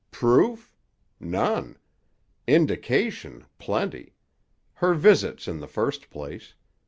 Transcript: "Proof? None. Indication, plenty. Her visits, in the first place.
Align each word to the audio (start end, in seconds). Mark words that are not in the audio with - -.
"Proof? 0.09 0.73
None. 1.19 1.77
Indication, 2.47 3.45
plenty. 3.59 4.15
Her 4.73 4.95
visits, 4.95 5.47
in 5.47 5.59
the 5.59 5.67
first 5.67 6.09
place. 6.09 6.55